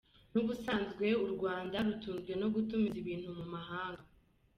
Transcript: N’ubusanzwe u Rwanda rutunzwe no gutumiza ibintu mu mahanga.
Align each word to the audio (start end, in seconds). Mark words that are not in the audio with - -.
N’ubusanzwe 0.33 1.05
u 1.25 1.27
Rwanda 1.33 1.77
rutunzwe 1.87 2.31
no 2.41 2.47
gutumiza 2.53 2.97
ibintu 3.03 3.29
mu 3.37 3.45
mahanga. 3.53 4.03